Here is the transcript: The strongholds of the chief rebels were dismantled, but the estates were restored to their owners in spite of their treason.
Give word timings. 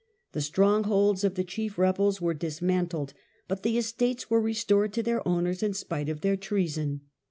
The 0.31 0.41
strongholds 0.41 1.23
of 1.23 1.35
the 1.35 1.43
chief 1.43 1.77
rebels 1.77 2.19
were 2.19 2.33
dismantled, 2.33 3.13
but 3.47 3.61
the 3.61 3.77
estates 3.77 4.31
were 4.31 4.41
restored 4.41 4.93
to 4.93 5.03
their 5.03 5.27
owners 5.27 5.61
in 5.61 5.75
spite 5.75 6.09
of 6.09 6.21
their 6.21 6.35
treason. 6.37 7.01